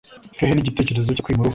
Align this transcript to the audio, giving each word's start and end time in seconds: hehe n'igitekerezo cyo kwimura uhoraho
hehe 0.39 0.51
n'igitekerezo 0.53 1.09
cyo 1.15 1.23
kwimura 1.23 1.41
uhoraho 1.45 1.49